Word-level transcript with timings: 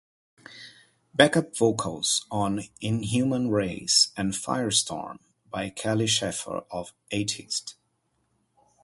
Back-up 1.13 1.55
vocals 1.55 2.25
on 2.31 2.63
"Inhuman 2.81 3.51
Race" 3.51 4.11
and 4.17 4.33
"Firestorm" 4.33 5.19
by 5.51 5.69
Kelly 5.69 6.07
Schaefer 6.07 6.63
of 6.71 6.91
Atheist. 7.11 7.75